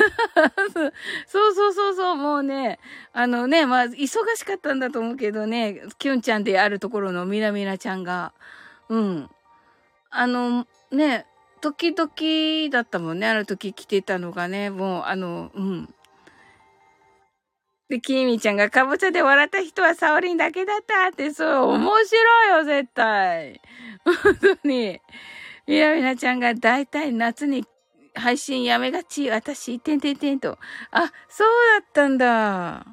[1.27, 2.79] そうそうそうそう、もうね、
[3.15, 8.35] あのね、まあ、忙しかったんだと思うけどね、キュンちゃんであるところのみなみなちゃんが、
[8.91, 9.31] うん。
[10.11, 11.25] あの、ね、
[11.63, 15.95] 時々だったもんね、あの時来てたのがね、もう、あの、うん。
[17.89, 23.63] で、きみちゃんがかぼちゃで笑った人はサオリンだけだったって、そう、面白いよ、絶対。
[24.05, 25.01] 本当に。
[25.67, 27.65] みなみなちゃんが大体夏に
[28.19, 30.59] 配信やめがち、私、てんてんてんと。
[30.91, 31.49] あ、そう
[31.81, 32.87] だったんだ。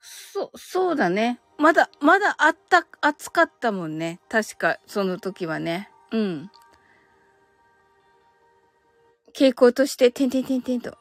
[0.00, 1.40] そ、そうだね。
[1.58, 4.20] まだ、まだあった、暑かったもんね。
[4.28, 5.90] 確か、その時はね。
[6.12, 6.50] うん。
[9.34, 10.96] 傾向として、てんてんてんてんと。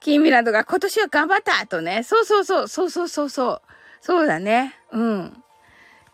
[0.00, 2.02] キーミランドが今年は頑張ったとね。
[2.02, 3.62] そうそうそう、そうそうそうそう。
[4.00, 4.74] そうだね。
[4.90, 5.41] うん。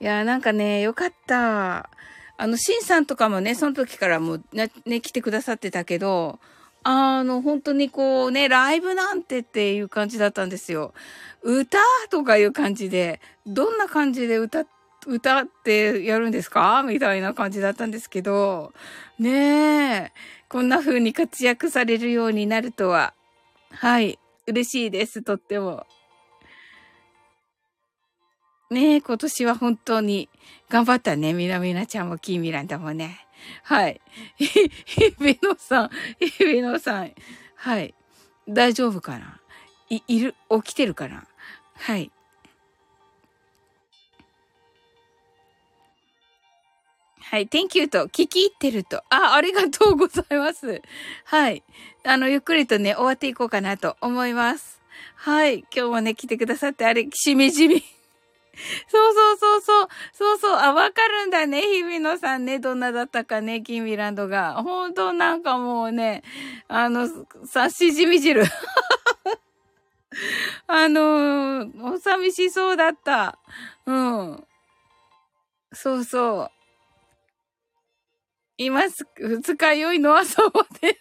[0.00, 1.90] いや、なんかね、よかった。
[2.36, 6.38] あの、シンさんとかもね、その時からもね、ね、来てくださってたけど、
[6.84, 10.94] あの、本当にこうね、ライブなんてっていう感じだったんですよ。
[11.42, 11.78] 歌
[12.10, 14.64] とかいう感じで、どんな感じで歌、
[15.06, 16.84] 歌ってやるんですか？
[16.84, 18.72] みたいな感じだったんですけど、
[19.18, 20.12] ねえ、
[20.48, 23.14] こんな風に活躍されるようになるとは、
[23.70, 25.86] はい、嬉しいです、とっても。
[28.70, 30.28] ねえ、今年は本当に
[30.68, 31.32] 頑張ったね。
[31.32, 33.26] みなみなちゃんもキーミランダもね。
[33.62, 34.00] はい。
[34.36, 34.50] ひ
[35.18, 35.90] びのさん、
[36.20, 37.12] ひびのさん。
[37.56, 37.94] はい。
[38.46, 39.40] 大丈夫かな
[39.88, 41.26] い、いる、起きてるかな
[41.76, 42.10] はい。
[47.20, 47.46] はい。
[47.48, 49.02] Thank you と聞き入ってると。
[49.08, 50.82] あ、ありがとうございます。
[51.24, 51.62] はい。
[52.04, 54.82] あの、ゆっくりとね、終わっていこうかなと思います。
[55.14, 55.60] はい。
[55.74, 57.82] 今日もね、来てくださってあれ、しみじみ。
[58.88, 59.88] そうそうそうそう。
[60.12, 60.56] そうそう。
[60.56, 61.62] あ、わかるんだね。
[61.62, 62.58] 日比野さんね。
[62.58, 63.62] どんなだったかね。
[63.62, 64.54] キンビランドが。
[64.62, 66.22] 本当なんかもうね、
[66.68, 67.08] あの、
[67.46, 68.44] さ、しじみ汁。
[70.66, 73.38] あのー、お寂しそうだった。
[73.86, 74.44] うん。
[75.72, 76.50] そうそう。
[78.56, 80.50] 今す、二日酔いの朝ま
[80.80, 80.98] で。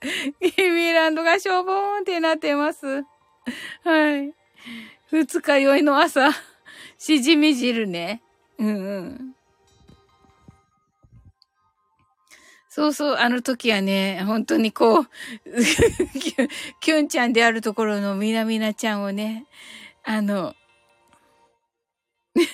[0.54, 3.02] キンビランドがしょぼーんってなってます。
[3.82, 4.32] はい。
[5.10, 6.30] 二日酔いの朝、
[6.98, 8.22] しじみ汁ね。
[8.58, 9.34] うんうん。
[12.68, 15.06] そうそう、あの時はね、本当にこう、
[16.80, 19.46] キュンちゃんであるところのみなみなちゃんをね、
[20.04, 20.54] あの、
[22.36, 22.44] キ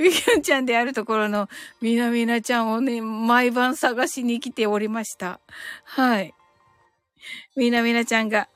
[0.00, 1.48] ュンちゃんであるところの
[1.80, 5.40] みなみなちゃんをね、毎晩探しに来ておりました。
[5.84, 6.34] はい。
[7.56, 8.48] みなみなちゃんが、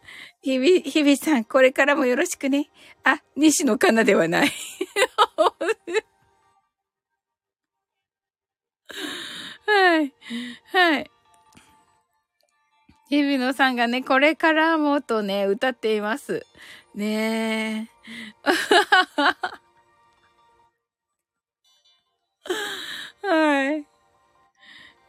[0.42, 2.68] ひび、ひびさん、これからもよろしくね。
[3.12, 4.52] あ、西野カナではない。
[9.66, 10.12] はい。
[10.72, 11.10] はい。
[13.08, 16.44] 日比野さんがね、これからもとね、歌っています。
[16.94, 18.46] ねえ。
[23.26, 23.86] はい。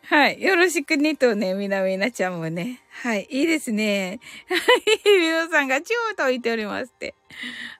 [0.10, 0.42] はい。
[0.42, 2.82] よろしくねとね、みなみなちゃんもね。
[3.04, 3.28] はい。
[3.30, 4.20] いいですね。
[4.50, 5.20] はい。
[5.20, 7.14] みのさんがチューと言っておりますって。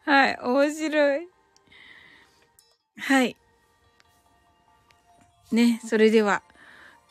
[0.06, 0.40] はい。
[0.40, 1.28] 面白い。
[3.00, 3.36] はい。
[5.52, 5.82] ね。
[5.84, 6.44] それでは、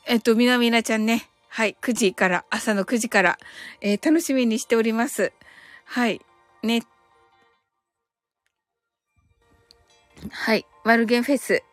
[0.07, 1.29] えっと、みなみなちゃんね。
[1.49, 1.77] はい。
[1.83, 3.39] 9時から、朝の9時から、
[3.81, 5.33] えー、楽しみにしております。
[5.85, 6.21] はい。
[6.63, 6.85] ね。
[10.31, 10.65] はい。
[10.85, 11.65] マルゲンフェス、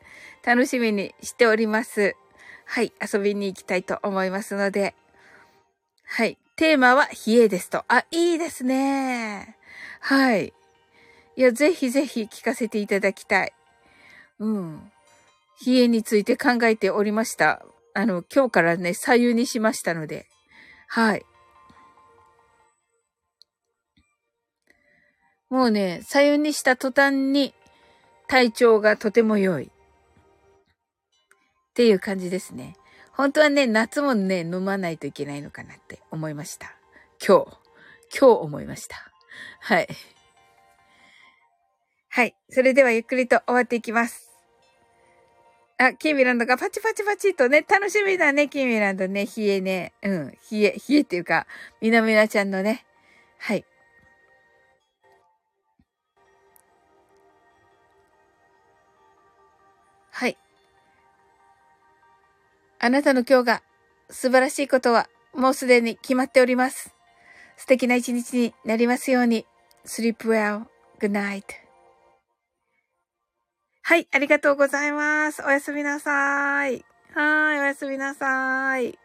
[0.43, 2.15] 楽しみにしております。
[2.65, 4.95] はい、遊びに行きたいと思いますので、
[6.03, 7.83] はい、テーマは冷えですと。
[7.87, 9.57] あ、いいですね。
[9.99, 10.53] はい。
[11.35, 13.53] いや、ぜひぜひ聞かせていただきたい。
[14.39, 14.91] うん。
[15.65, 17.65] 冷えについて考えておりました。
[17.93, 20.27] あの、今日からね、左右にしましたので。
[20.87, 21.25] はい。
[25.49, 27.53] もうね、左右にした途端に
[28.27, 29.71] 体調がとても良い。
[31.75, 32.77] っていう感じですね。
[33.11, 36.73] 本当はね、夏もね、飲まないといけないのかなって思いました。
[37.19, 37.47] 今日、
[38.17, 38.95] 今日思いました。
[39.59, 39.87] はい。
[42.07, 42.33] はい。
[42.49, 44.31] それではゆっくりと終わっていきます。
[45.77, 49.91] あ、キーミランドがパチパチパチとね、楽しみだね、キーミランドね、冷えね。
[50.01, 51.45] うん、冷え、冷えっていうか、
[51.81, 52.85] みなみなちゃんのね。
[53.37, 53.57] はい。
[53.57, 53.74] はい。
[62.85, 63.63] あなたの今日が
[64.11, 66.93] 素晴らしいことはもうすでに決まっております。
[67.57, 69.47] 素敵な一日になりますように。
[69.87, 70.65] sleep well.
[70.99, 71.45] good night.
[73.81, 75.41] はい、ありがとうございます。
[75.41, 76.85] おやすみなさい。
[77.15, 78.99] はい、おやすみなさい。